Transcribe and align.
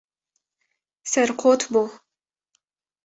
Serqot 1.11 1.61
bû. 1.71 1.85